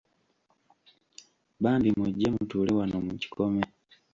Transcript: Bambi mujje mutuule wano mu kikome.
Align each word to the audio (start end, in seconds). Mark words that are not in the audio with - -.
Bambi 1.61 1.89
mujje 1.97 2.27
mutuule 2.35 2.71
wano 2.79 2.97
mu 3.05 3.13
kikome. 3.21 3.63